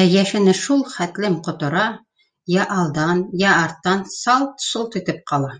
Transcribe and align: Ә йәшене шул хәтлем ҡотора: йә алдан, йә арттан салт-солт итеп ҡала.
Ә 0.00 0.04
йәшене 0.14 0.54
шул 0.60 0.80
хәтлем 0.94 1.36
ҡотора: 1.48 1.84
йә 2.56 2.66
алдан, 2.78 3.22
йә 3.44 3.54
арттан 3.60 4.04
салт-солт 4.16 5.00
итеп 5.04 5.22
ҡала. 5.32 5.54